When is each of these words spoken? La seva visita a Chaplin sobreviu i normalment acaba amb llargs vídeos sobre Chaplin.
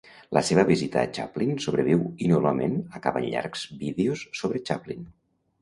La 0.35 0.41
seva 0.45 0.63
visita 0.69 1.01
a 1.01 1.09
Chaplin 1.17 1.51
sobreviu 1.65 2.01
i 2.27 2.31
normalment 2.33 2.79
acaba 3.01 3.21
amb 3.25 3.31
llargs 3.35 3.67
vídeos 3.85 4.29
sobre 4.41 4.67
Chaplin. 4.73 5.07